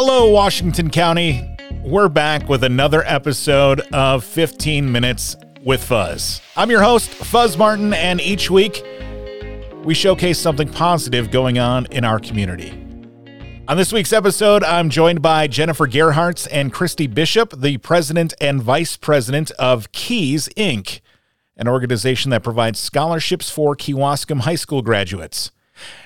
Hello, 0.00 0.30
Washington 0.30 0.90
County. 0.90 1.56
We're 1.82 2.08
back 2.08 2.48
with 2.48 2.62
another 2.62 3.02
episode 3.04 3.80
of 3.92 4.22
15 4.22 4.92
Minutes 4.92 5.34
with 5.64 5.82
Fuzz. 5.82 6.40
I'm 6.56 6.70
your 6.70 6.82
host, 6.82 7.10
Fuzz 7.10 7.56
Martin, 7.58 7.92
and 7.92 8.20
each 8.20 8.48
week 8.48 8.84
we 9.82 9.94
showcase 9.94 10.38
something 10.38 10.68
positive 10.68 11.32
going 11.32 11.58
on 11.58 11.86
in 11.86 12.04
our 12.04 12.20
community. 12.20 12.70
On 13.66 13.76
this 13.76 13.92
week's 13.92 14.12
episode, 14.12 14.62
I'm 14.62 14.88
joined 14.88 15.20
by 15.20 15.48
Jennifer 15.48 15.88
Gerhartz 15.88 16.46
and 16.48 16.72
Christy 16.72 17.08
Bishop, 17.08 17.60
the 17.60 17.78
president 17.78 18.34
and 18.40 18.62
vice 18.62 18.96
president 18.96 19.50
of 19.58 19.90
Keys 19.90 20.48
Inc., 20.56 21.00
an 21.56 21.66
organization 21.66 22.30
that 22.30 22.44
provides 22.44 22.78
scholarships 22.78 23.50
for 23.50 23.74
Kewaskum 23.74 24.42
High 24.42 24.54
School 24.54 24.80
graduates. 24.80 25.50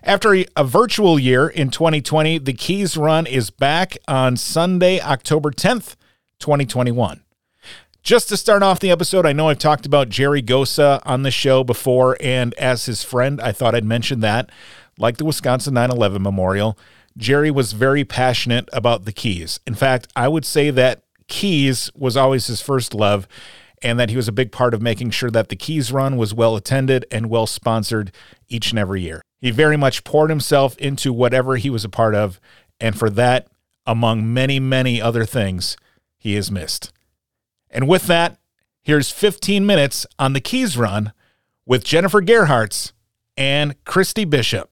After 0.02 0.34
a 0.34 0.64
virtual 0.64 1.18
year 1.18 1.48
in 1.48 1.70
2020, 1.70 2.38
the 2.38 2.52
Keys 2.52 2.96
Run 2.96 3.26
is 3.26 3.50
back 3.50 3.96
on 4.08 4.36
Sunday, 4.36 5.00
October 5.00 5.50
10th, 5.50 5.96
2021. 6.38 7.22
Just 8.02 8.28
to 8.30 8.36
start 8.36 8.64
off 8.64 8.80
the 8.80 8.90
episode, 8.90 9.24
I 9.24 9.32
know 9.32 9.48
I've 9.48 9.58
talked 9.58 9.86
about 9.86 10.08
Jerry 10.08 10.42
Gosa 10.42 11.00
on 11.06 11.22
the 11.22 11.30
show 11.30 11.62
before, 11.62 12.16
and 12.20 12.52
as 12.54 12.86
his 12.86 13.04
friend, 13.04 13.40
I 13.40 13.52
thought 13.52 13.76
I'd 13.76 13.84
mention 13.84 14.20
that. 14.20 14.50
Like 14.98 15.18
the 15.18 15.24
Wisconsin 15.24 15.74
9 15.74 15.90
11 15.92 16.20
Memorial, 16.20 16.76
Jerry 17.16 17.50
was 17.50 17.72
very 17.74 18.04
passionate 18.04 18.68
about 18.72 19.04
the 19.04 19.12
Keys. 19.12 19.60
In 19.68 19.74
fact, 19.74 20.08
I 20.16 20.26
would 20.26 20.44
say 20.44 20.70
that 20.70 21.04
Keys 21.28 21.90
was 21.94 22.16
always 22.16 22.48
his 22.48 22.60
first 22.60 22.92
love, 22.92 23.28
and 23.82 24.00
that 24.00 24.10
he 24.10 24.16
was 24.16 24.28
a 24.28 24.32
big 24.32 24.50
part 24.50 24.74
of 24.74 24.82
making 24.82 25.10
sure 25.10 25.30
that 25.30 25.48
the 25.48 25.56
Keys 25.56 25.92
run 25.92 26.16
was 26.16 26.34
well 26.34 26.56
attended 26.56 27.06
and 27.10 27.30
well 27.30 27.46
sponsored 27.46 28.12
each 28.48 28.70
and 28.70 28.78
every 28.78 29.02
year. 29.02 29.22
He 29.42 29.50
very 29.50 29.76
much 29.76 30.04
poured 30.04 30.30
himself 30.30 30.78
into 30.78 31.12
whatever 31.12 31.56
he 31.56 31.68
was 31.68 31.84
a 31.84 31.88
part 31.88 32.14
of, 32.14 32.40
and 32.80 32.96
for 32.96 33.10
that, 33.10 33.48
among 33.84 34.32
many, 34.32 34.60
many 34.60 35.02
other 35.02 35.24
things, 35.24 35.76
he 36.16 36.36
is 36.36 36.48
missed. 36.48 36.92
And 37.68 37.88
with 37.88 38.06
that, 38.06 38.38
here's 38.82 39.10
15 39.10 39.66
minutes 39.66 40.06
on 40.16 40.32
the 40.32 40.40
Keys 40.40 40.78
Run 40.78 41.12
with 41.66 41.82
Jennifer 41.82 42.22
Gerhartz 42.22 42.92
and 43.36 43.74
Christy 43.84 44.24
Bishop. 44.24 44.70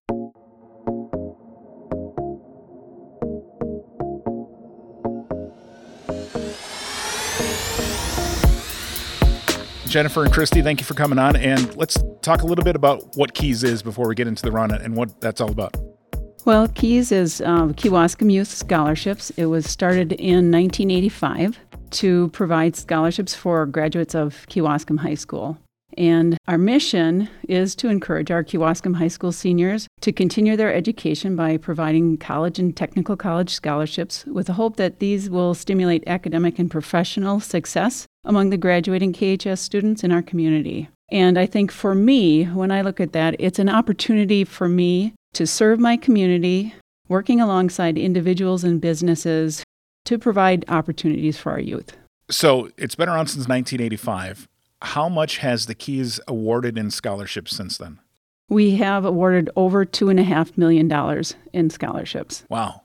Jennifer 9.91 10.23
and 10.23 10.33
Christy, 10.33 10.63
thank 10.63 10.81
you 10.81 10.87
for 10.87 10.95
coming 10.95 11.19
on. 11.19 11.35
And 11.35 11.75
let's 11.77 11.99
talk 12.23 12.43
a 12.43 12.47
little 12.47 12.65
bit 12.65 12.77
about 12.77 13.17
what 13.17 13.35
Keys 13.35 13.65
is 13.65 13.83
before 13.83 14.07
we 14.07 14.15
get 14.15 14.29
into 14.29 14.43
the 14.43 14.53
run 14.53 14.71
and 14.71 14.95
what 14.95 15.21
that's 15.21 15.41
all 15.41 15.51
about. 15.51 15.77
Well, 16.45 16.69
Keys 16.69 17.11
is 17.11 17.41
um, 17.41 17.75
Kewaskum 17.75 18.33
Youth 18.33 18.49
Scholarships. 18.49 19.31
It 19.31 19.47
was 19.47 19.69
started 19.69 20.13
in 20.13 20.53
1985 20.53 21.59
to 21.91 22.29
provide 22.29 22.77
scholarships 22.77 23.35
for 23.35 23.67
graduates 23.67 24.15
of 24.15 24.47
Kewaskum 24.49 25.01
High 25.01 25.17
School. 25.17 25.59
And 25.99 26.39
our 26.47 26.57
mission 26.57 27.29
is 27.49 27.75
to 27.75 27.89
encourage 27.89 28.31
our 28.31 28.45
Kewaskum 28.45 28.95
High 28.95 29.09
School 29.09 29.33
seniors 29.33 29.89
to 30.03 30.13
continue 30.13 30.57
their 30.57 30.73
education 30.73 31.35
by 31.35 31.57
providing 31.57 32.17
college 32.17 32.61
and 32.61 32.77
technical 32.77 33.17
college 33.17 33.51
scholarships 33.51 34.25
with 34.27 34.47
the 34.47 34.53
hope 34.53 34.77
that 34.77 35.01
these 35.01 35.29
will 35.29 35.53
stimulate 35.53 36.05
academic 36.07 36.61
and 36.61 36.71
professional 36.71 37.41
success 37.41 38.07
among 38.25 38.51
the 38.51 38.57
graduating 38.57 39.13
KHS 39.13 39.59
students 39.59 40.05
in 40.05 40.13
our 40.13 40.23
community. 40.23 40.89
And 41.11 41.39
I 41.39 41.47
think 41.47 41.73
for 41.73 41.95
me, 41.95 42.45
when 42.45 42.71
I 42.71 42.83
look 42.83 43.01
at 43.01 43.13
that, 43.13 43.35
it's 43.39 43.59
an 43.59 43.69
opportunity 43.69 44.45
for 44.45 44.69
me 44.69 45.15
to 45.33 45.47
serve 45.47 45.81
my 45.81 45.97
community, 45.97 46.75
working 47.09 47.41
alongside 47.41 47.99
individuals 47.99 48.63
and 48.63 48.81
businesses 48.81 49.65
to 50.05 50.19
provide 50.19 50.65
opportunities 50.69 51.39
for 51.39 51.53
our 51.53 51.61
youth. 51.61 51.97
So 52.31 52.71
it's 52.77 52.95
been 52.95 53.09
around 53.09 53.27
since 53.27 53.49
1985. 53.49 54.49
How 54.83 55.09
much 55.09 55.39
has 55.39 55.67
the 55.67 55.75
Keys 55.75 56.21
awarded 56.29 56.79
in 56.79 56.91
scholarships 56.91 57.55
since 57.55 57.77
then? 57.77 57.99
We 58.49 58.77
have 58.77 59.05
awarded 59.05 59.51
over 59.57 59.85
$2.5 59.85 60.57
million 60.57 61.25
in 61.53 61.71
scholarships. 61.71 62.45
Wow. 62.49 62.83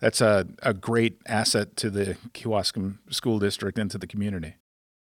That's 0.00 0.20
a, 0.20 0.46
a 0.62 0.74
great 0.74 1.20
asset 1.26 1.76
to 1.76 1.90
the 1.90 2.16
Kewaskum 2.32 2.98
School 3.10 3.38
District 3.38 3.78
and 3.78 3.90
to 3.90 3.98
the 3.98 4.06
community. 4.06 4.56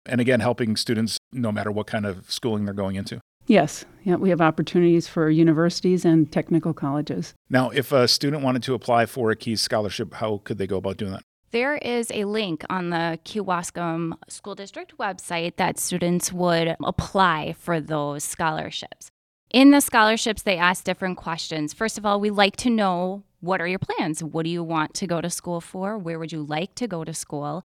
And 0.09 0.21
again, 0.21 0.41
helping 0.41 0.77
students 0.77 1.19
no 1.33 1.53
matter 1.53 1.71
what 1.71 1.87
kind 1.87 2.07
of 2.07 2.31
schooling 2.31 2.65
they're 2.65 2.75
going 2.75 2.97
into. 2.97 3.21
Yes, 3.47 3.85
yeah, 4.03 4.17
we 4.17 4.31
have 4.31 4.41
opportunities 4.41 5.07
for 5.07 5.31
universities 5.31 6.05
and 6.05 6.31
technical 6.33 6.75
colleges. 6.75 7.35
Now, 7.49 7.71
if 7.71 7.93
a 7.93 8.09
student 8.09 8.43
wanted 8.43 8.65
to 8.65 8.75
apply 8.75 9.07
for 9.07 9.31
a 9.31 9.37
Keys 9.37 9.61
scholarship, 9.61 10.15
how 10.15 10.41
could 10.43 10.59
they 10.59 10.67
go 10.67 10.79
about 10.79 10.97
doing 10.97 11.13
that? 11.13 11.23
There 11.53 11.77
is 11.77 12.11
a 12.11 12.25
link 12.25 12.65
on 12.69 12.91
the 12.91 13.21
Kewaskum 13.25 14.15
School 14.29 14.57
District 14.57 14.99
website 14.99 15.57
that 15.57 15.79
students 15.79 16.33
would 16.33 16.77
apply 16.85 17.55
for 17.59 17.81
those 17.81 18.25
scholarships. 18.25 19.11
In 19.51 19.71
the 19.71 19.81
scholarships, 19.81 20.43
they 20.43 20.57
ask 20.57 20.83
different 20.83 21.17
questions. 21.17 21.73
First 21.73 21.99
of 21.99 22.05
all, 22.05 22.19
we 22.21 22.31
like 22.31 22.57
to 22.57 22.71
know 22.71 23.23
what 23.41 23.61
are 23.61 23.69
your 23.69 23.79
plans? 23.79 24.25
What 24.25 24.43
do 24.43 24.51
you 24.51 24.65
want 24.65 24.93
to 24.95 25.07
go 25.07 25.21
to 25.21 25.31
school 25.31 25.61
for? 25.61 25.97
Where 25.97 26.19
would 26.19 26.33
you 26.33 26.43
like 26.43 26.75
to 26.75 26.89
go 26.89 27.05
to 27.05 27.15
school? 27.15 27.63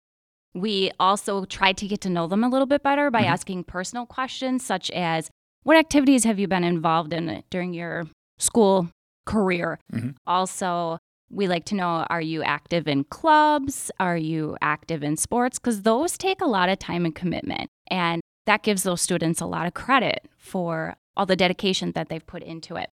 We 0.57 0.91
also 0.99 1.45
tried 1.45 1.77
to 1.79 1.87
get 1.87 2.01
to 2.01 2.09
know 2.09 2.27
them 2.27 2.43
a 2.43 2.49
little 2.49 2.67
bit 2.67 2.83
better 2.83 3.11
by 3.11 3.21
mm-hmm. 3.21 3.33
asking 3.33 3.65
personal 3.65 4.07
questions, 4.07 4.65
such 4.65 4.91
as 4.91 5.31
what 5.65 5.77
activities 5.77 6.25
have 6.25 6.39
you 6.39 6.49
been 6.49 6.65
involved 6.65 7.13
in 7.13 7.43
during 7.51 7.75
your 7.75 8.07
school 8.39 8.89
career? 9.27 9.79
Mm-hmm. 9.93 10.11
Also, 10.27 10.99
we 11.31 11.47
like 11.47 11.67
to 11.67 11.75
know 11.75 12.07
are 12.09 12.23
you 12.23 12.43
active 12.43 12.89
in 12.89 13.05
clubs? 13.05 13.91
Are 14.01 14.17
you 14.17 14.57
active 14.63 15.03
in 15.03 15.19
sports? 15.19 15.59
Because 15.59 15.83
those 15.83 16.17
take 16.17 16.41
a 16.41 16.47
lot 16.47 16.71
of 16.71 16.79
time 16.79 17.05
and 17.05 17.15
commitment. 17.15 17.69
And 17.89 18.23
that 18.47 18.63
gives 18.63 18.83
those 18.83 19.03
students 19.03 19.43
a 19.43 19.47
lot 19.47 19.67
of 19.67 19.75
credit 19.75 20.27
for 20.39 20.97
all 21.19 21.27
the 21.27 21.37
dedication 21.37 21.93
that 21.93 22.09
they've 22.09 22.27
put 22.27 22.43
into 22.43 22.77
it. 22.77 22.89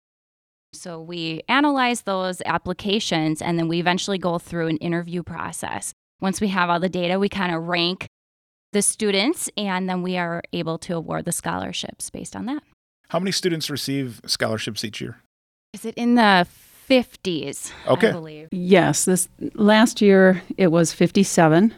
So 0.74 1.00
we 1.00 1.44
analyze 1.47 2.01
those 2.01 2.41
applications 2.45 3.41
and 3.41 3.57
then 3.57 3.69
we 3.69 3.80
eventually 3.80 4.18
go 4.18 4.38
through 4.38 4.68
an 4.68 4.78
interview 4.78 5.24
process 5.24 5.94
once 6.23 6.39
we 6.39 6.47
have 6.47 6.69
all 6.69 6.79
the 6.79 6.89
data, 6.89 7.19
we 7.19 7.28
kind 7.28 7.53
of 7.53 7.67
rank 7.67 8.07
the 8.72 8.81
students 8.81 9.50
and 9.57 9.89
then 9.89 10.01
we 10.01 10.17
are 10.17 10.41
able 10.53 10.78
to 10.79 10.95
award 10.95 11.25
the 11.25 11.31
scholarships 11.34 12.09
based 12.09 12.35
on 12.35 12.45
that. 12.45 12.63
How 13.09 13.19
many 13.19 13.31
students 13.31 13.69
receive 13.69 14.22
scholarships 14.25 14.83
each 14.85 15.01
year? 15.01 15.17
Is 15.73 15.85
it 15.85 15.94
in 15.95 16.16
the 16.16 16.47
50s? 16.89 17.72
Okay. 17.88 18.07
I 18.07 18.12
believe. 18.13 18.47
Yes, 18.51 19.06
this 19.06 19.28
last 19.53 20.01
year 20.01 20.41
it 20.57 20.67
was 20.67 20.94
57 20.94 21.75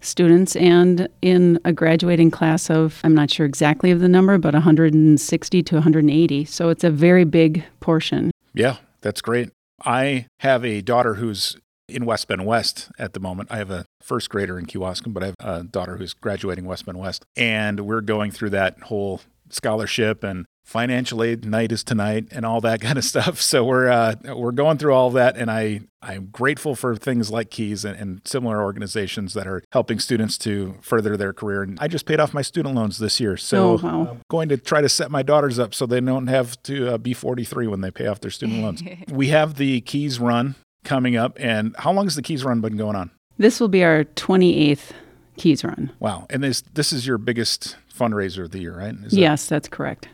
students 0.00 0.56
and 0.56 1.06
in 1.20 1.60
a 1.64 1.72
graduating 1.72 2.30
class 2.30 2.70
of 2.70 2.98
I'm 3.04 3.14
not 3.14 3.30
sure 3.30 3.46
exactly 3.46 3.90
of 3.90 4.00
the 4.00 4.08
number 4.08 4.38
but 4.38 4.54
160 4.54 5.62
to 5.62 5.74
180. 5.76 6.44
So 6.46 6.70
it's 6.70 6.82
a 6.82 6.90
very 6.90 7.24
big 7.24 7.62
portion. 7.80 8.30
Yeah, 8.54 8.78
that's 9.02 9.20
great. 9.20 9.50
I 9.84 10.26
have 10.40 10.64
a 10.64 10.80
daughter 10.80 11.14
who's 11.14 11.56
in 11.92 12.04
West 12.04 12.28
Bend 12.28 12.46
West 12.46 12.90
at 12.98 13.12
the 13.12 13.20
moment. 13.20 13.50
I 13.52 13.58
have 13.58 13.70
a 13.70 13.84
first 14.00 14.30
grader 14.30 14.58
in 14.58 14.66
Kewaskum, 14.66 15.12
but 15.12 15.22
I 15.22 15.26
have 15.26 15.36
a 15.40 15.62
daughter 15.64 15.96
who's 15.96 16.14
graduating 16.14 16.64
West 16.64 16.86
Bend 16.86 16.98
West. 16.98 17.24
And 17.36 17.80
we're 17.80 18.00
going 18.00 18.30
through 18.30 18.50
that 18.50 18.80
whole 18.84 19.20
scholarship 19.50 20.24
and 20.24 20.46
financial 20.64 21.22
aid 21.22 21.44
night 21.44 21.72
is 21.72 21.82
tonight 21.82 22.28
and 22.30 22.46
all 22.46 22.60
that 22.60 22.80
kind 22.80 22.98
of 22.98 23.04
stuff. 23.04 23.40
So 23.40 23.64
we're 23.64 23.88
uh, 23.88 24.14
we're 24.34 24.52
going 24.52 24.78
through 24.78 24.94
all 24.94 25.08
of 25.08 25.14
that, 25.14 25.36
and 25.36 25.50
I 25.50 25.82
I'm 26.00 26.26
grateful 26.26 26.74
for 26.74 26.96
things 26.96 27.30
like 27.30 27.50
Keys 27.50 27.84
and, 27.84 27.96
and, 27.96 28.22
similar 28.24 28.60
organizations 28.62 29.34
that 29.34 29.46
are 29.46 29.62
helping 29.72 30.00
students 30.00 30.36
to 30.38 30.76
further 30.80 31.16
their 31.16 31.32
career. 31.32 31.62
And 31.62 31.78
I 31.80 31.86
just 31.86 32.06
paid 32.06 32.18
off 32.18 32.34
my 32.34 32.42
student 32.42 32.74
loans 32.74 32.98
this 32.98 33.20
year, 33.20 33.36
so 33.36 33.72
oh, 33.72 33.80
wow. 33.82 34.08
I'm 34.10 34.20
going 34.28 34.48
to 34.48 34.56
try 34.56 34.80
to 34.80 34.88
set 34.88 35.10
my 35.10 35.22
daughters 35.22 35.58
up 35.58 35.74
so 35.74 35.86
they 35.86 36.00
don't 36.00 36.26
have 36.26 36.60
to 36.64 36.94
uh, 36.94 36.98
be 36.98 37.14
43 37.14 37.68
when 37.68 37.82
they 37.82 37.90
pay 37.90 38.06
off 38.06 38.20
their 38.20 38.30
student 38.30 38.62
loans. 38.62 38.82
we 39.12 39.28
have 39.28 39.56
the 39.56 39.80
Keys 39.82 40.18
Run 40.18 40.56
coming 40.84 41.16
up. 41.16 41.36
And 41.40 41.74
how 41.78 41.92
long 41.92 42.06
has 42.06 42.16
the 42.16 42.22
Keys 42.22 42.44
Run 42.44 42.60
been 42.60 42.76
going 42.76 42.96
on? 42.96 43.10
This 43.38 43.60
will 43.60 43.68
be 43.68 43.82
our 43.82 44.04
28th 44.04 44.92
Keys 45.36 45.64
Run. 45.64 45.90
Wow. 46.00 46.26
And 46.30 46.42
this 46.42 46.62
this 46.74 46.92
is 46.92 47.06
your 47.06 47.18
biggest 47.18 47.76
fundraiser 47.92 48.44
of 48.44 48.50
the 48.50 48.60
year, 48.60 48.76
right? 48.76 48.94
Is 49.04 49.14
yes, 49.14 49.46
that... 49.46 49.56
that's 49.56 49.68
correct. 49.68 50.08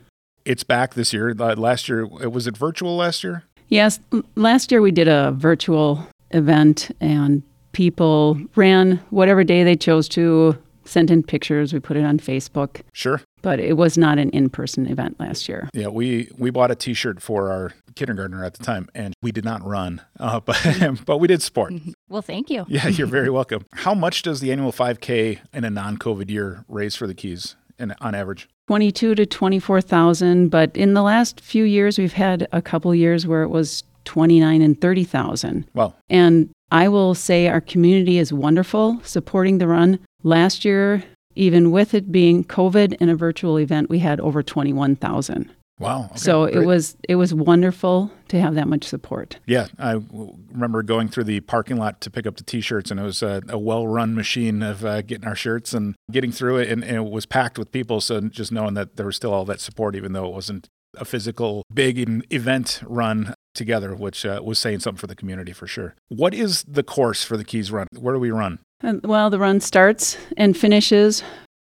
It's 0.45 0.65
back 0.65 0.95
this 0.95 1.13
year. 1.13 1.35
Last 1.35 1.89
year, 1.89 2.07
was 2.07 2.47
it 2.47 2.57
virtual 2.57 2.97
last 2.97 3.23
year? 3.23 3.45
Yes. 3.69 4.01
Last 4.35 4.71
year 4.73 4.81
we 4.81 4.91
did 4.91 5.09
a 5.09 5.33
virtual 5.33 6.07
event 6.31 6.91
and 7.01 7.43
people 7.73 8.41
ran 8.57 8.97
whatever 9.11 9.45
day 9.45 9.63
they 9.63 9.77
chose 9.77 10.09
to, 10.11 10.57
sent 10.89 11.11
in 11.11 11.23
pictures. 11.23 11.73
We 11.73 11.81
put 11.81 11.97
it 11.97 12.05
on 12.05 12.19
Facebook. 12.19 12.81
Sure. 12.93 13.21
But 13.43 13.61
it 13.61 13.77
was 13.77 13.97
not 13.97 14.19
an 14.19 14.31
in-person 14.31 14.89
event 14.89 15.21
last 15.21 15.49
year. 15.49 15.69
Yeah, 15.73 15.89
we 15.89 16.31
we 16.37 16.51
bought 16.51 16.71
a 16.71 16.75
T-shirt 16.75 17.23
for 17.23 17.53
our 17.53 17.73
kindergartner 17.95 18.45
at 18.45 18.55
the 18.55 18.65
time, 18.65 18.89
and 18.95 19.15
we 19.23 19.31
did 19.31 19.45
not 19.45 19.65
run, 19.65 20.01
uh, 20.21 20.41
but 20.41 20.59
but 21.05 21.19
we 21.19 21.29
did 21.29 21.43
sport. 21.43 21.73
Well, 22.09 22.23
thank 22.23 22.51
you. 22.51 22.65
Yeah, 22.69 22.89
you're 22.89 23.07
very 23.07 23.31
welcome. 23.41 23.65
How 23.75 23.95
much 23.95 24.23
does 24.23 24.41
the 24.41 24.51
annual 24.51 24.73
5K 24.73 25.39
in 25.53 25.65
a 25.65 25.71
non-COVID 25.71 26.31
year 26.31 26.65
raise 26.69 26.97
for 26.97 27.07
the 27.07 27.15
Keys, 27.15 27.55
in, 27.79 27.95
on 28.01 28.15
average? 28.15 28.49
22 28.67 29.15
to 29.15 29.25
24,000, 29.25 30.49
but 30.51 30.77
in 30.77 30.93
the 30.93 31.03
last 31.03 31.41
few 31.41 31.65
years, 31.65 31.99
we've 31.99 32.13
had 32.13 32.47
a 32.53 32.61
couple 32.61 32.95
years 32.95 33.27
where 33.27 33.43
it 33.43 33.49
was 33.49 33.83
29 34.05 34.61
and 34.61 34.81
30,000. 34.81 35.67
Wow. 35.75 35.95
And 36.11 36.51
I 36.71 36.89
will 36.89 37.15
say 37.15 37.49
our 37.49 37.61
community 37.61 38.19
is 38.19 38.33
wonderful 38.33 39.01
supporting 39.05 39.59
the 39.59 39.67
run. 39.67 39.99
Last 40.23 40.65
year, 40.65 41.05
even 41.35 41.71
with 41.71 41.95
it 41.95 42.11
being 42.11 42.45
COVID 42.45 42.97
and 43.01 43.11
a 43.11 43.15
virtual 43.15 43.59
event, 43.59 43.89
we 43.89 44.01
had 44.01 44.21
over 44.21 44.43
21,000. 44.43 45.51
Wow. 45.79 46.07
Okay, 46.07 46.17
so 46.17 46.45
it 46.45 46.55
great. 46.55 46.67
was 46.67 46.97
it 47.09 47.15
was 47.15 47.33
wonderful 47.33 48.11
to 48.29 48.41
have 48.41 48.57
that 48.57 48.67
much 48.67 48.83
support. 48.85 49.39
Yeah, 49.47 49.69
I 49.79 49.93
w- 49.93 50.37
remember 50.51 50.83
going 50.83 51.09
through 51.09 51.25
the 51.25 51.39
parking 51.41 51.77
lot 51.77 52.01
to 52.01 52.11
pick 52.11 52.27
up 52.27 52.37
the 52.37 52.43
T-shirts, 52.43 52.91
and 52.91 52.99
it 52.99 53.05
was 53.05 53.23
a, 53.23 53.43
a 53.49 53.59
well-run 53.59 54.15
machine 54.17 54.61
of 54.63 54.85
uh, 54.85 55.03
getting 55.03 55.27
our 55.29 55.37
shirts 55.37 55.73
and 55.73 55.95
getting 56.11 56.33
through 56.33 56.59
it, 56.59 56.69
and, 56.69 56.83
and 56.83 56.97
it 56.97 57.11
was 57.11 57.27
packed 57.27 57.59
with 57.59 57.71
people. 57.71 58.01
So 58.01 58.21
just 58.23 58.51
knowing 58.51 58.75
that 58.75 58.97
there 58.97 59.07
was 59.07 59.15
still 59.15 59.33
all 59.33 59.45
that 59.45 59.61
support, 59.61 59.95
even 59.95 60.15
though 60.15 60.27
it 60.27 60.33
wasn't 60.33 60.69
a 60.97 61.05
physical 61.05 61.63
big 61.73 62.25
event 62.33 62.81
run 62.85 63.35
together, 63.59 63.95
which 63.95 64.25
uh, 64.25 64.41
was 64.43 64.59
saying 64.59 64.81
something 64.81 64.99
for 64.99 65.07
the 65.07 65.15
community 65.15 65.53
for 65.53 65.67
sure. 65.67 65.95
What 66.09 66.33
is 66.33 66.63
the 66.63 66.83
course 66.83 67.23
for 67.23 67.37
the 67.37 67.45
Keys 67.45 67.71
Run? 67.71 67.87
Where 67.99 68.15
do 68.15 68.21
we 68.21 68.31
run? 68.31 68.61
And, 68.81 69.05
well, 69.05 69.29
the 69.29 69.39
run 69.39 69.61
starts 69.61 70.17
and 70.39 70.57
finishes 70.57 71.23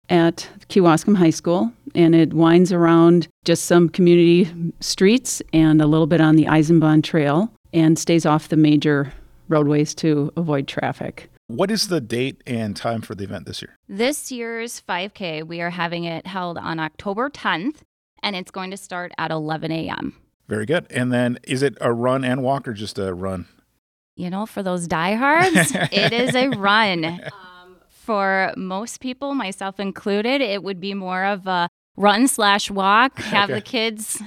at 0.10 0.50
Kewaskum 0.68 1.16
High 1.16 1.30
School, 1.30 1.72
and 1.96 2.14
it 2.14 2.34
winds 2.34 2.74
around 2.74 3.28
just 3.46 3.66
some 3.66 3.88
community 3.88 4.52
streets 4.82 5.42
and 5.54 5.82
a 5.82 5.88
little 5.88 6.08
bit 6.08 6.20
on 6.20 6.36
the 6.36 6.46
Eisenbahn 6.46 7.04
Trail, 7.04 7.50
and 7.72 7.98
stays 7.98 8.26
off 8.26 8.50
the 8.50 8.58
major 8.58 9.14
roadways 9.48 9.96
to 9.96 10.32
avoid 10.36 10.68
traffic. 10.68 11.30
What 11.48 11.72
is 11.72 11.88
the 11.88 12.02
date 12.02 12.42
and 12.48 12.76
time 12.76 13.02
for 13.02 13.16
the 13.16 13.24
event 13.24 13.46
this 13.46 13.62
year? 13.62 13.78
This 13.88 14.32
year's 14.32 14.82
5K, 14.88 15.46
we 15.46 15.62
are 15.62 15.70
having 15.70 16.04
it 16.06 16.26
held 16.26 16.58
on 16.58 16.80
October 16.80 17.30
10th, 17.30 17.78
and 18.22 18.36
it's 18.36 18.52
going 18.52 18.72
to 18.72 18.78
start 18.78 19.12
at 19.18 19.30
11 19.32 19.72
a.m. 19.72 20.16
Very 20.48 20.66
good. 20.66 20.86
And 20.90 21.12
then 21.12 21.40
is 21.44 21.62
it 21.64 21.78
a 21.82 21.92
run 21.94 22.24
and 22.24 22.44
walk 22.44 22.68
or 22.68 22.74
just 22.74 23.00
a 23.00 23.14
run? 23.14 23.48
You 24.16 24.30
know, 24.30 24.46
for 24.46 24.62
those 24.62 24.88
diehards, 24.88 25.72
it 25.92 26.14
is 26.14 26.36
a 26.36 26.50
run. 26.50 27.06
Um, 27.06 27.78
for 27.90 28.54
most 28.58 29.00
people, 29.00 29.34
myself 29.34 29.80
included, 29.80 30.42
it 30.42 30.62
would 30.64 30.80
be 30.80 30.94
more 30.94 31.24
of 31.26 31.48
a 31.48 31.70
run 31.96 32.28
slash 32.28 32.70
walk, 32.70 33.18
have 33.20 33.50
Okay. 33.50 33.60
the 33.60 33.62
kids 33.62 34.22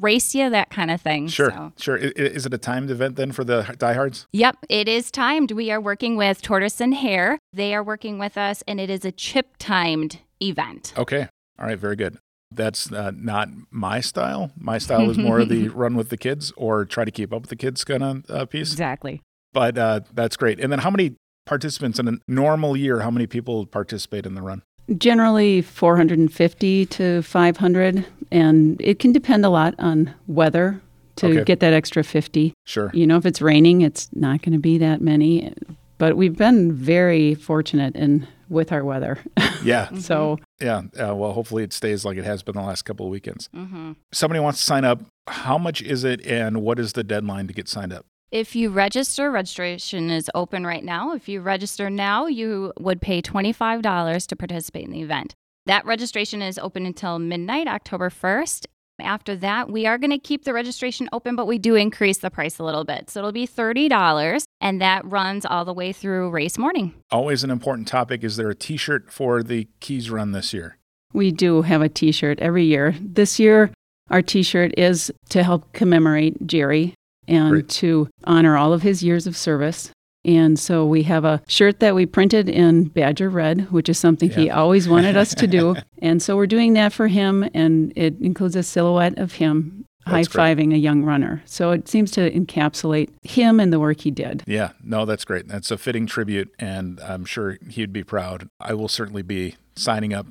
race 0.00 0.34
you, 0.34 0.50
that 0.50 0.70
kind 0.70 0.90
of 0.90 1.00
thing. 1.00 1.28
Sure, 1.28 1.50
So- 1.50 1.72
sure. 1.78 1.96
Is 1.96 2.44
it 2.46 2.52
a 2.54 2.58
timed 2.58 2.90
event 2.90 3.16
then 3.16 3.32
for 3.32 3.44
the 3.44 3.74
diehards? 3.78 4.26
Yep, 4.32 4.56
it 4.68 4.88
is 4.88 5.10
timed. 5.10 5.52
We 5.52 5.70
are 5.70 5.80
working 5.80 6.16
with 6.16 6.42
Tortoise 6.42 6.80
and 6.80 6.94
Hare. 6.94 7.38
They 7.52 7.74
are 7.74 7.82
working 7.82 8.18
with 8.18 8.36
us, 8.36 8.62
and 8.68 8.80
it 8.80 8.90
is 8.90 9.04
a 9.04 9.12
chip 9.12 9.54
timed 9.58 10.18
event. 10.40 10.92
Okay. 10.96 11.28
All 11.58 11.66
right. 11.66 11.78
Very 11.78 11.94
good. 11.96 12.18
That's 12.56 12.90
uh, 12.92 13.12
not 13.14 13.48
my 13.70 14.00
style. 14.00 14.52
My 14.56 14.78
style 14.78 15.10
is 15.10 15.18
more 15.18 15.40
of 15.40 15.48
the 15.48 15.68
run 15.82 15.96
with 15.96 16.08
the 16.08 16.16
kids 16.16 16.52
or 16.56 16.84
try 16.84 17.04
to 17.04 17.10
keep 17.10 17.32
up 17.32 17.42
with 17.42 17.50
the 17.50 17.56
kids 17.56 17.84
kind 17.84 18.02
of 18.02 18.30
uh, 18.30 18.46
piece. 18.46 18.72
Exactly. 18.72 19.20
But 19.52 19.76
uh, 19.78 20.00
that's 20.12 20.36
great. 20.36 20.60
And 20.60 20.72
then 20.72 20.78
how 20.80 20.90
many 20.90 21.14
participants 21.46 21.98
in 21.98 22.08
a 22.08 22.12
normal 22.28 22.76
year? 22.76 23.00
How 23.00 23.10
many 23.10 23.26
people 23.26 23.66
participate 23.66 24.26
in 24.26 24.34
the 24.34 24.42
run? 24.42 24.62
Generally 24.98 25.62
450 25.62 26.86
to 26.86 27.22
500, 27.22 28.04
and 28.30 28.80
it 28.80 28.98
can 28.98 29.12
depend 29.12 29.44
a 29.44 29.48
lot 29.48 29.74
on 29.78 30.14
weather 30.26 30.80
to 31.16 31.26
Okay. 31.28 31.44
get 31.44 31.60
that 31.60 31.72
extra 31.72 32.02
50. 32.02 32.52
Sure. 32.64 32.90
You 32.94 33.06
know, 33.06 33.16
if 33.16 33.26
it's 33.26 33.40
raining, 33.42 33.82
it's 33.82 34.08
not 34.12 34.42
going 34.42 34.52
to 34.54 34.58
be 34.58 34.78
that 34.78 35.00
many. 35.00 35.52
But 35.98 36.16
we've 36.16 36.36
been 36.36 36.72
very 36.72 37.34
fortunate 37.34 37.94
in 37.94 38.26
with 38.52 38.70
our 38.70 38.84
weather. 38.84 39.18
Yeah. 39.64 39.94
so 39.94 40.40
Yeah. 40.60 40.82
Uh, 40.98 41.14
well, 41.14 41.32
hopefully 41.34 41.62
it 41.62 41.72
stays 41.72 42.04
like 42.04 42.16
it 42.16 42.24
has 42.24 42.42
been 42.42 42.56
the 42.56 42.62
last 42.62 42.82
couple 42.82 43.06
of 43.06 43.12
weekends. 43.12 43.48
hmm 43.54 43.92
Somebody 44.12 44.40
wants 44.40 44.58
to 44.58 44.64
sign 44.64 44.84
up. 44.84 45.02
How 45.28 45.56
much 45.56 45.80
is 45.80 46.02
it, 46.02 46.20
and 46.26 46.62
what 46.62 46.80
is 46.80 46.94
the 46.94 47.04
deadline 47.04 47.46
to 47.46 47.54
get 47.54 47.68
signed 47.68 47.92
up? 47.92 48.04
If 48.32 48.56
you 48.56 48.70
register, 48.70 49.30
registration 49.30 50.10
is 50.10 50.28
open 50.34 50.66
right 50.66 50.82
now. 50.82 51.12
If 51.14 51.28
you 51.28 51.40
register 51.40 51.90
now, 51.90 52.26
you 52.26 52.72
would 52.80 53.00
pay 53.00 53.22
$25 53.22 54.26
to 54.26 54.34
participate 54.36 54.84
in 54.84 54.90
the 54.90 55.02
event. 55.02 55.34
That 55.66 55.86
registration 55.86 56.42
is 56.42 56.58
open 56.58 56.84
until 56.84 57.20
midnight, 57.20 57.68
October 57.68 58.10
1st. 58.10 58.66
After 59.02 59.36
that, 59.36 59.70
we 59.70 59.86
are 59.86 59.98
going 59.98 60.10
to 60.10 60.18
keep 60.18 60.44
the 60.44 60.52
registration 60.52 61.08
open, 61.12 61.36
but 61.36 61.46
we 61.46 61.58
do 61.58 61.74
increase 61.74 62.18
the 62.18 62.30
price 62.30 62.58
a 62.58 62.64
little 62.64 62.84
bit. 62.84 63.10
So 63.10 63.20
it'll 63.20 63.32
be 63.32 63.46
$30, 63.46 64.44
and 64.60 64.80
that 64.80 65.04
runs 65.04 65.44
all 65.44 65.64
the 65.64 65.74
way 65.74 65.92
through 65.92 66.30
race 66.30 66.56
morning. 66.56 66.94
Always 67.10 67.44
an 67.44 67.50
important 67.50 67.88
topic. 67.88 68.22
Is 68.24 68.36
there 68.36 68.50
a 68.50 68.54
T-shirt 68.54 69.10
for 69.12 69.42
the 69.42 69.68
Keys 69.80 70.10
Run 70.10 70.32
this 70.32 70.52
year? 70.54 70.78
we 71.14 71.30
do 71.30 71.60
have 71.60 71.82
a 71.82 71.90
t 71.90 72.10
shirt 72.10 72.38
every 72.40 72.64
year. 72.64 72.94
This 72.98 73.38
year, 73.38 73.70
our 74.08 74.22
t 74.22 74.42
shirt 74.42 74.72
is 74.78 75.12
to 75.28 75.42
help 75.42 75.70
commemorate 75.74 76.46
Jerry 76.46 76.94
and 77.28 77.50
Great. 77.50 77.68
to 77.68 78.08
honor 78.24 78.56
all 78.56 78.72
of 78.72 78.80
his 78.80 79.02
years 79.02 79.26
of 79.26 79.36
service. 79.36 79.90
And 80.24 80.58
so 80.58 80.86
we 80.86 81.02
have 81.04 81.24
a 81.24 81.42
shirt 81.48 81.80
that 81.80 81.94
we 81.94 82.06
printed 82.06 82.48
in 82.48 82.84
Badger 82.84 83.28
Red, 83.28 83.70
which 83.72 83.88
is 83.88 83.98
something 83.98 84.30
he 84.30 84.50
always 84.50 84.88
wanted 84.88 85.16
us 85.16 85.34
to 85.34 85.46
do. 85.46 85.76
And 86.02 86.20
so 86.20 86.36
we're 86.36 86.48
doing 86.48 86.72
that 86.72 86.92
for 86.92 87.06
him, 87.06 87.48
and 87.54 87.92
it 87.94 88.20
includes 88.20 88.56
a 88.56 88.64
silhouette 88.64 89.20
of 89.20 89.34
him 89.34 89.86
high 90.06 90.22
fiving 90.22 90.74
a 90.74 90.78
young 90.78 91.04
runner. 91.04 91.42
So 91.46 91.70
it 91.70 91.88
seems 91.88 92.10
to 92.12 92.30
encapsulate 92.30 93.10
him 93.22 93.60
and 93.60 93.72
the 93.72 93.78
work 93.78 94.00
he 94.00 94.10
did. 94.10 94.42
Yeah, 94.46 94.70
no, 94.82 95.04
that's 95.04 95.24
great. 95.24 95.48
That's 95.48 95.70
a 95.70 95.78
fitting 95.78 96.06
tribute, 96.06 96.52
and 96.58 97.00
I'm 97.00 97.24
sure 97.24 97.58
he'd 97.68 97.92
be 97.92 98.04
proud. 98.04 98.48
I 98.60 98.74
will 98.74 98.88
certainly 98.88 99.22
be 99.22 99.56
signing 99.76 100.12
up, 100.12 100.26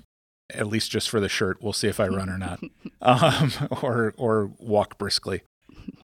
at 0.53 0.67
least 0.67 0.91
just 0.91 1.09
for 1.09 1.19
the 1.19 1.29
shirt. 1.29 1.61
We'll 1.61 1.73
see 1.73 1.87
if 1.87 1.99
I 1.99 2.07
run 2.07 2.29
or 2.29 2.37
not, 2.37 2.59
um, 3.01 3.51
or 3.81 4.13
or 4.17 4.51
walk 4.59 4.97
briskly. 4.97 5.41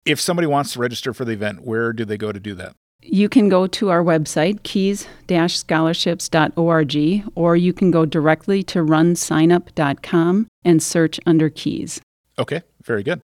If 0.04 0.20
somebody 0.20 0.46
wants 0.46 0.75
to 0.75 0.78
register 0.78 1.14
for 1.14 1.25
the 1.25 1.32
event, 1.32 1.62
where 1.62 1.92
do 1.92 2.04
they 2.04 2.19
go 2.19 2.32
to 2.32 2.40
do 2.40 2.54
that? 2.56 2.76
You 3.06 3.28
can 3.28 3.50
go 3.50 3.66
to 3.66 3.90
our 3.90 4.02
website, 4.02 4.62
keys-scholarships.org, 4.62 7.24
or 7.34 7.56
you 7.56 7.72
can 7.72 7.90
go 7.90 8.04
directly 8.06 8.62
to 8.64 8.78
runsignup.com 8.80 10.46
and 10.64 10.82
search 10.82 11.20
under 11.26 11.48
keys. 11.50 12.00
Okay, 12.38 12.62
very 12.82 13.02
good. 13.02 13.20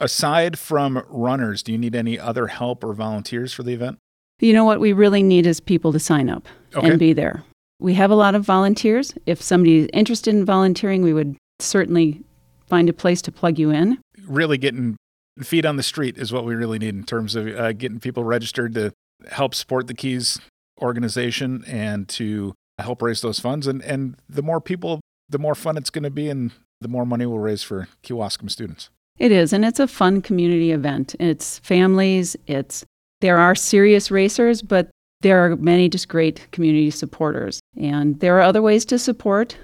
Aside 0.00 0.58
from 0.58 1.02
runners, 1.08 1.62
do 1.62 1.70
you 1.72 1.78
need 1.78 1.94
any 1.94 2.18
other 2.18 2.48
help 2.48 2.82
or 2.84 2.92
volunteers 2.94 3.52
for 3.52 3.62
the 3.62 3.72
event? 3.74 3.98
You 4.40 4.52
know 4.52 4.64
what 4.64 4.80
we 4.80 4.92
really 4.92 5.22
need 5.22 5.46
is 5.46 5.60
people 5.60 5.92
to 5.92 6.00
sign 6.00 6.28
up 6.28 6.48
Okay. 6.74 6.88
and 6.90 6.98
be 6.98 7.12
there. 7.12 7.44
We 7.80 7.94
have 7.94 8.10
a 8.10 8.16
lot 8.16 8.34
of 8.34 8.44
volunteers. 8.44 9.14
If 9.26 9.40
somebody 9.42 9.78
is 9.80 9.88
interested 9.92 10.34
in 10.34 10.44
volunteering, 10.44 11.02
we 11.02 11.12
would 11.12 11.36
certainly 11.60 12.22
find 12.66 12.88
a 12.88 12.92
place 12.92 13.22
to 13.22 13.32
plug 13.32 13.58
you 13.58 13.70
in. 13.70 13.98
Really 14.26 14.58
getting 14.58 14.96
feet 15.42 15.64
on 15.66 15.76
the 15.76 15.82
street 15.82 16.16
is 16.18 16.32
what 16.32 16.44
we 16.44 16.54
really 16.54 16.78
need 16.78 16.94
in 16.94 17.02
terms 17.04 17.34
of 17.36 17.46
uh, 17.48 17.72
getting 17.72 17.98
people 18.00 18.24
registered 18.24 18.74
to 18.74 18.92
help 19.30 19.54
support 19.54 19.86
the 19.86 19.94
Keys 19.94 20.38
organization 20.80 21.64
and 21.66 22.08
to 22.10 22.54
help 22.78 23.02
raise 23.02 23.20
those 23.20 23.40
funds. 23.40 23.66
And, 23.66 23.82
and 23.82 24.16
the 24.28 24.42
more 24.42 24.60
people, 24.60 25.00
the 25.28 25.38
more 25.38 25.54
fun 25.54 25.76
it's 25.76 25.90
going 25.90 26.04
to 26.04 26.10
be, 26.10 26.28
and 26.28 26.52
the 26.80 26.88
more 26.88 27.06
money 27.06 27.26
we'll 27.26 27.38
raise 27.38 27.62
for 27.62 27.88
Kewaskum 28.02 28.50
students. 28.50 28.90
It 29.18 29.30
is, 29.30 29.52
and 29.52 29.64
it's 29.64 29.80
a 29.80 29.86
fun 29.86 30.22
community 30.22 30.72
event. 30.72 31.14
It's 31.20 31.60
families, 31.60 32.36
it's 32.46 32.84
there 33.20 33.38
are 33.38 33.54
serious 33.54 34.10
racers, 34.10 34.60
but 34.60 34.90
there 35.20 35.44
are 35.44 35.56
many 35.56 35.88
just 35.88 36.08
great 36.08 36.46
community 36.50 36.90
supporters. 36.90 37.60
And 37.80 38.20
there 38.20 38.36
are 38.36 38.42
other 38.42 38.60
ways 38.60 38.84
to 38.86 38.98
support. 38.98 39.56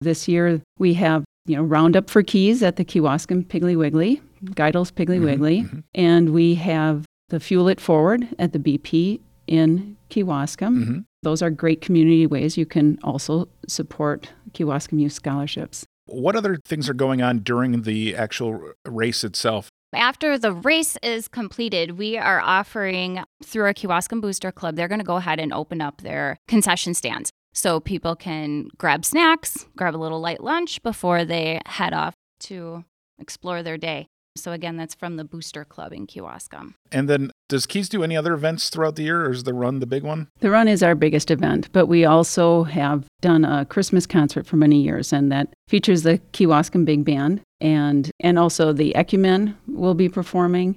This 0.00 0.28
year 0.28 0.60
we 0.78 0.94
have, 0.94 1.24
you 1.46 1.56
know, 1.56 1.62
Roundup 1.62 2.10
for 2.10 2.22
Keys 2.22 2.62
at 2.62 2.76
the 2.76 2.84
Kewaskum 2.84 3.46
Piggly 3.46 3.76
Wiggly, 3.76 4.20
Geidel's 4.54 4.90
Piggly 4.90 5.18
Mhm, 5.18 5.24
Wiggly, 5.24 5.62
mhm. 5.62 5.82
and 5.94 6.34
we 6.34 6.56
have 6.56 7.05
the 7.28 7.40
Fuel 7.40 7.68
It 7.68 7.80
Forward 7.80 8.28
at 8.38 8.52
the 8.52 8.58
BP 8.58 9.20
in 9.46 9.96
Kewaskum. 10.10 10.84
Mhm. 10.84 11.04
Those 11.22 11.42
are 11.42 11.50
great 11.50 11.80
community 11.80 12.26
ways 12.26 12.56
you 12.56 12.66
can 12.66 12.98
also 13.02 13.48
support 13.66 14.30
Kewaskum 14.52 15.00
Youth 15.00 15.12
Scholarships. 15.12 15.84
What 16.06 16.36
other 16.36 16.58
things 16.64 16.88
are 16.88 16.94
going 16.94 17.20
on 17.20 17.40
during 17.40 17.82
the 17.82 18.14
actual 18.14 18.72
race 18.86 19.24
itself? 19.24 19.68
After 19.94 20.38
the 20.38 20.52
race 20.52 20.96
is 21.02 21.26
completed, 21.26 21.98
we 21.98 22.16
are 22.16 22.40
offering 22.40 23.24
through 23.42 23.64
our 23.64 23.74
Kewaskum 23.74 24.20
Booster 24.20 24.52
Club, 24.52 24.76
they're 24.76 24.88
going 24.88 25.00
to 25.00 25.04
go 25.04 25.16
ahead 25.16 25.40
and 25.40 25.52
open 25.52 25.80
up 25.80 26.02
their 26.02 26.38
concession 26.46 26.94
stands. 26.94 27.30
So 27.54 27.80
people 27.80 28.14
can 28.14 28.68
grab 28.76 29.04
snacks, 29.04 29.66
grab 29.76 29.96
a 29.96 29.98
little 29.98 30.20
light 30.20 30.42
lunch 30.44 30.82
before 30.82 31.24
they 31.24 31.60
head 31.66 31.94
off 31.94 32.14
to 32.40 32.84
explore 33.18 33.62
their 33.62 33.78
day. 33.78 34.06
So 34.36 34.52
again, 34.52 34.76
that's 34.76 34.94
from 34.94 35.16
the 35.16 35.24
Booster 35.24 35.64
Club 35.64 35.92
in 35.92 36.06
Kewaskum. 36.06 36.74
And 36.92 37.08
then, 37.08 37.30
does 37.48 37.66
Keys 37.66 37.88
do 37.88 38.02
any 38.02 38.16
other 38.16 38.34
events 38.34 38.70
throughout 38.70 38.96
the 38.96 39.04
year, 39.04 39.26
or 39.26 39.30
is 39.30 39.44
the 39.44 39.54
run 39.54 39.80
the 39.80 39.86
big 39.86 40.02
one? 40.02 40.28
The 40.40 40.50
run 40.50 40.68
is 40.68 40.82
our 40.82 40.94
biggest 40.94 41.30
event, 41.30 41.68
but 41.72 41.86
we 41.86 42.04
also 42.04 42.64
have 42.64 43.04
done 43.20 43.44
a 43.44 43.64
Christmas 43.64 44.06
concert 44.06 44.46
for 44.46 44.56
many 44.56 44.80
years, 44.80 45.12
and 45.12 45.30
that 45.32 45.48
features 45.68 46.02
the 46.02 46.18
Kewaskum 46.32 46.84
Big 46.84 47.04
Band, 47.04 47.40
and 47.60 48.10
and 48.20 48.38
also 48.38 48.72
the 48.72 48.94
Ecumen 48.94 49.56
will 49.66 49.94
be 49.94 50.08
performing. 50.08 50.76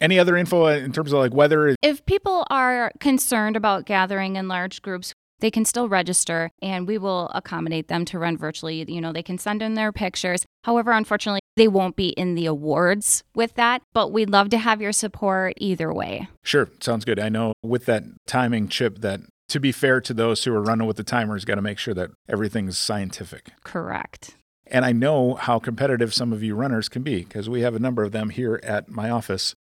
Any 0.00 0.18
other 0.18 0.36
info 0.36 0.66
in 0.66 0.92
terms 0.92 1.12
of 1.12 1.18
like 1.18 1.34
weather? 1.34 1.74
If 1.82 2.06
people 2.06 2.46
are 2.50 2.92
concerned 3.00 3.56
about 3.56 3.84
gathering 3.84 4.36
in 4.36 4.46
large 4.46 4.80
groups, 4.80 5.12
they 5.40 5.50
can 5.50 5.64
still 5.64 5.88
register 5.88 6.50
and 6.60 6.86
we 6.86 6.98
will 6.98 7.30
accommodate 7.34 7.88
them 7.88 8.04
to 8.06 8.18
run 8.18 8.36
virtually. 8.36 8.84
You 8.88 9.00
know, 9.00 9.12
they 9.12 9.22
can 9.22 9.38
send 9.38 9.62
in 9.62 9.74
their 9.74 9.92
pictures. 9.92 10.44
However, 10.64 10.92
unfortunately, 10.92 11.40
they 11.58 11.68
won't 11.68 11.96
be 11.96 12.08
in 12.10 12.34
the 12.34 12.46
awards 12.46 13.22
with 13.34 13.54
that, 13.54 13.82
but 13.92 14.12
we'd 14.12 14.30
love 14.30 14.48
to 14.50 14.58
have 14.58 14.80
your 14.80 14.92
support 14.92 15.54
either 15.58 15.92
way. 15.92 16.28
Sure, 16.42 16.70
sounds 16.80 17.04
good. 17.04 17.18
I 17.18 17.28
know 17.28 17.52
with 17.62 17.84
that 17.86 18.04
timing 18.26 18.68
chip 18.68 18.98
that 18.98 19.20
to 19.48 19.60
be 19.60 19.72
fair 19.72 20.00
to 20.00 20.14
those 20.14 20.44
who 20.44 20.54
are 20.54 20.62
running 20.62 20.86
with 20.86 20.96
the 20.96 21.02
timers, 21.02 21.44
got 21.44 21.56
to 21.56 21.62
make 21.62 21.78
sure 21.78 21.94
that 21.94 22.10
everything's 22.28 22.78
scientific. 22.78 23.50
Correct. 23.64 24.36
And 24.66 24.84
I 24.84 24.92
know 24.92 25.34
how 25.34 25.58
competitive 25.58 26.12
some 26.12 26.32
of 26.32 26.42
you 26.42 26.54
runners 26.54 26.88
can 26.88 27.02
be 27.02 27.22
because 27.22 27.48
we 27.48 27.62
have 27.62 27.74
a 27.74 27.78
number 27.78 28.04
of 28.04 28.12
them 28.12 28.30
here 28.30 28.60
at 28.62 28.90
my 28.90 29.08
office 29.08 29.54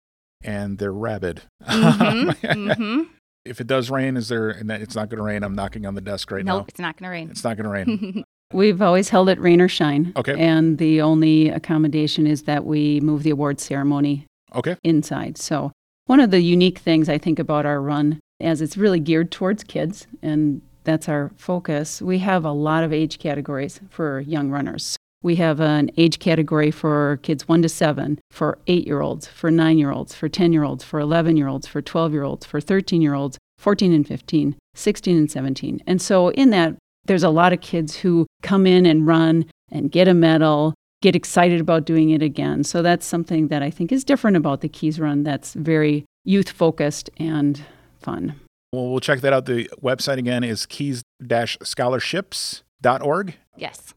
and 0.43 0.77
they're 0.77 0.91
rabid. 0.91 1.43
Mm-hmm, 1.63 2.29
mm-hmm. 2.45 3.01
if 3.45 3.61
it 3.61 3.67
does 3.67 3.89
rain, 3.89 4.17
is 4.17 4.27
there, 4.27 4.49
and 4.49 4.69
it's 4.69 4.95
not 4.95 5.09
going 5.09 5.19
to 5.19 5.23
rain, 5.23 5.43
I'm 5.43 5.55
knocking 5.55 5.85
on 5.85 5.95
the 5.95 6.01
desk 6.01 6.29
right 6.31 6.43
nope, 6.43 6.63
now. 6.63 6.65
it's 6.67 6.79
not 6.79 6.97
going 6.97 7.05
to 7.05 7.11
rain. 7.11 7.29
It's 7.31 7.43
not 7.43 7.55
going 7.55 7.63
to 7.63 7.69
rain. 7.69 8.23
We've 8.53 8.81
always 8.81 9.09
held 9.09 9.29
it 9.29 9.39
rain 9.39 9.61
or 9.61 9.67
shine. 9.67 10.13
Okay. 10.15 10.35
And 10.37 10.77
the 10.77 11.01
only 11.01 11.49
accommodation 11.49 12.25
is 12.25 12.43
that 12.43 12.65
we 12.65 12.99
move 13.01 13.23
the 13.23 13.29
award 13.29 13.59
ceremony 13.59 14.25
okay. 14.55 14.77
inside. 14.83 15.37
So, 15.37 15.71
one 16.05 16.21
of 16.21 16.31
the 16.31 16.41
unique 16.41 16.79
things 16.79 17.09
I 17.09 17.17
think 17.17 17.37
about 17.37 17.65
our 17.65 17.81
run, 17.81 18.19
as 18.39 18.61
it's 18.61 18.77
really 18.77 19.01
geared 19.01 19.31
towards 19.31 19.63
kids, 19.65 20.07
and 20.21 20.61
that's 20.85 21.09
our 21.09 21.31
focus, 21.35 22.01
we 22.01 22.19
have 22.19 22.45
a 22.45 22.51
lot 22.51 22.85
of 22.85 22.93
age 22.93 23.19
categories 23.19 23.81
for 23.89 24.21
young 24.21 24.49
runners. 24.49 24.95
We 25.21 25.35
have 25.35 25.59
an 25.59 25.91
age 25.97 26.19
category 26.19 26.71
for 26.71 27.19
kids 27.23 27.47
1 27.47 27.63
to 27.63 27.69
7, 27.69 28.19
for 28.31 28.59
8 28.67 28.87
year 28.87 29.01
olds, 29.01 29.27
for 29.27 29.51
9 29.51 29.77
year 29.77 29.91
olds, 29.91 30.15
for 30.15 30.29
10 30.29 30.53
year 30.53 30.63
olds, 30.63 30.85
for 30.85 31.01
11 31.01 31.35
year 31.35 31.49
olds, 31.49 31.67
for 31.67 31.81
12 31.81 32.13
year 32.13 32.23
olds, 32.23 32.45
for 32.45 32.61
13 32.61 33.01
year 33.01 33.15
olds, 33.15 33.37
14 33.57 33.91
and 33.91 34.07
15, 34.07 34.55
16 34.75 35.17
and 35.17 35.29
17. 35.29 35.83
And 35.85 36.01
so, 36.01 36.29
in 36.29 36.51
that, 36.51 36.75
there's 37.07 37.23
a 37.23 37.29
lot 37.29 37.53
of 37.53 37.61
kids 37.61 37.95
who 37.97 38.27
come 38.43 38.67
in 38.67 38.85
and 38.85 39.07
run 39.07 39.45
and 39.71 39.91
get 39.91 40.07
a 40.07 40.13
medal, 40.13 40.73
get 41.01 41.15
excited 41.15 41.59
about 41.59 41.85
doing 41.85 42.09
it 42.11 42.21
again. 42.21 42.63
So 42.63 42.81
that's 42.81 43.05
something 43.05 43.47
that 43.47 43.63
I 43.63 43.69
think 43.69 43.91
is 43.91 44.03
different 44.03 44.37
about 44.37 44.61
the 44.61 44.69
Keys 44.69 44.99
Run 44.99 45.23
that's 45.23 45.53
very 45.53 46.05
youth 46.23 46.49
focused 46.49 47.09
and 47.17 47.61
fun. 47.99 48.39
Well, 48.73 48.89
we'll 48.89 48.99
check 48.99 49.21
that 49.21 49.31
out. 49.33 49.45
The 49.45 49.69
website 49.81 50.17
again 50.17 50.43
is 50.43 50.65
keys 50.65 51.01
scholarships.org. 51.23 53.35
Yes. 53.55 53.93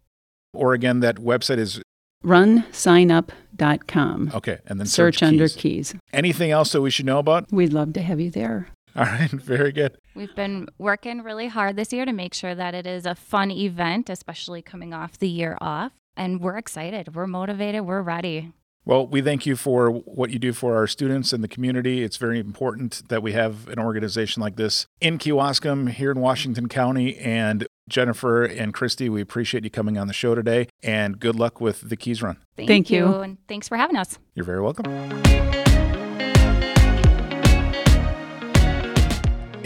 Or 0.55 0.75
again, 0.75 1.00
that 1.00 1.17
website 1.17 1.59
is 1.59 1.83
runsignup.com. 2.25 4.31
okay. 4.35 4.59
And 4.67 4.79
then 4.81 4.87
Search, 4.87 5.19
search, 5.19 5.23
under 5.23 5.49
keys. 5.49 5.93
keys. 5.93 5.95
Anything 6.12 6.50
else 6.50 6.73
that 6.73 6.81
we 6.83 6.90
should 6.90 7.07
know 7.07 7.19
about? 7.19 7.50
We'd 7.52 7.73
love 7.73 7.93
to 7.95 8.02
have 8.02 8.21
you 8.21 8.31
there. 8.31 8.69
All 8.97 9.04
right. 9.04 9.30
Very 9.30 9.73
good. 9.73 9.97
We've 10.14 10.35
been 10.35 10.68
working 10.78 11.23
really 11.23 11.49
hard 11.49 11.76
this 11.76 11.92
year 11.92 12.04
to 12.04 12.12
make 12.12 12.35
sure 12.35 12.54
that 12.54 12.75
it 12.75 12.87
is 12.87 13.06
a 13.06 13.14
fun 13.14 13.50
event, 13.50 14.11
especially 14.11 14.62
coming 14.62 14.92
off 14.92 15.18
the 15.18 15.28
year 15.28 15.56
off. 15.61 15.92
And 16.16 16.40
we're 16.40 16.56
excited. 16.56 17.14
We're 17.14 17.26
motivated. 17.26 17.82
We're 17.82 18.02
ready. 18.02 18.52
Well, 18.85 19.06
we 19.06 19.20
thank 19.20 19.44
you 19.47 19.56
for 19.56 19.90
what 19.90 20.30
you 20.30 20.38
do 20.38 20.52
for 20.52 20.75
our 20.75 20.87
students 20.87 21.32
and 21.32 21.44
the 21.44 21.49
community. 21.49 22.02
It's 22.02 22.16
very 22.16 22.40
important 22.40 23.09
that 23.09 23.23
we 23.23 23.32
have 23.32 23.68
an 23.68 23.78
organization 23.78 24.42
like 24.42 24.56
this 24.56 24.87
in 25.00 25.18
Kewaskum 25.18 25.90
here 25.90 26.11
in 26.11 26.20
Washington 26.20 26.68
County. 26.68 27.16
And 27.18 27.66
Jennifer 27.88 28.42
and 28.42 28.73
Christy, 28.73 29.09
we 29.09 29.20
appreciate 29.20 29.64
you 29.64 29.70
coming 29.70 29.99
on 29.99 30.06
the 30.06 30.14
show 30.14 30.35
today 30.35 30.68
and 30.82 31.20
good 31.20 31.37
luck 31.37 31.61
with 31.61 31.88
the 31.88 31.97
Keys 31.97 32.23
Run. 32.23 32.38
Thank, 32.56 32.68
Thank 32.68 32.90
you. 32.90 33.06
And 33.06 33.38
thanks 33.49 33.68
for 33.68 33.76
having 33.76 33.97
us. 33.97 34.18
You're 34.35 34.47
very 34.47 34.62
welcome. 34.62 34.87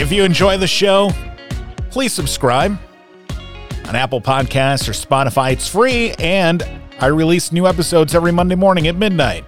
If 0.04 0.12
you 0.12 0.22
enjoy 0.22 0.58
the 0.58 0.66
show, 0.66 1.10
please 1.88 2.12
subscribe 2.12 2.78
on 3.88 3.96
Apple 3.96 4.20
Podcasts 4.20 4.86
or 4.86 4.92
Spotify. 4.92 5.52
It's 5.52 5.66
free, 5.66 6.10
and 6.18 6.62
I 7.00 7.06
release 7.06 7.52
new 7.52 7.66
episodes 7.66 8.14
every 8.14 8.30
Monday 8.30 8.54
morning 8.54 8.86
at 8.86 8.96
midnight. 8.96 9.46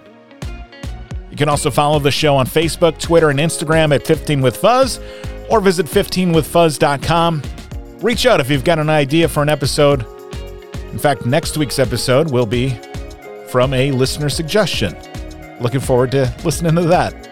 You 1.31 1.37
can 1.37 1.51
also 1.51 1.71
follow 1.71 1.99
the 1.99 2.11
show 2.11 2.37
on 2.37 2.47
Facebook, 2.47 2.99
Twitter, 2.99 3.29
and 3.29 3.39
Instagram 3.39 3.95
at 3.95 4.07
15 4.07 4.41
with 4.41 4.57
Fuzz, 4.57 4.99
or 5.51 5.61
visit 5.61 5.85
15withfuzz.com. 5.85 7.43
Reach 8.01 8.25
out 8.25 8.41
if 8.41 8.49
you've 8.49 8.65
got 8.65 8.79
an 8.79 8.89
idea 8.89 9.29
for 9.29 9.43
an 9.43 9.51
episode. 9.51 10.07
In 10.91 10.99
fact, 10.99 11.27
next 11.27 11.59
week's 11.59 11.79
episode 11.79 12.31
will 12.31 12.47
be 12.47 12.71
from 13.49 13.75
a 13.75 13.91
listener 13.91 14.31
suggestion. 14.31 14.97
Looking 15.61 15.81
forward 15.81 16.13
to 16.13 16.35
listening 16.45 16.77
to 16.77 16.83
that. 16.85 17.26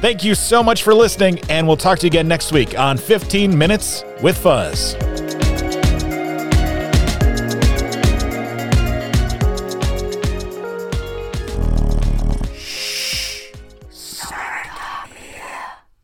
Thank 0.00 0.22
you 0.22 0.34
so 0.34 0.62
much 0.62 0.82
for 0.82 0.94
listening, 0.94 1.40
and 1.48 1.66
we'll 1.66 1.78
talk 1.78 1.98
to 2.00 2.06
you 2.06 2.10
again 2.10 2.28
next 2.28 2.52
week 2.52 2.78
on 2.78 2.98
15 2.98 3.56
Minutes 3.56 4.04
with 4.22 4.36
Fuzz. 4.36 5.13